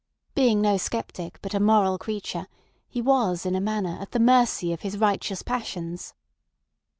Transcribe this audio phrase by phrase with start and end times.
[0.33, 2.47] Being no sceptic, but a moral creature,
[2.89, 6.15] he was in a manner at the mercy of his righteous passions.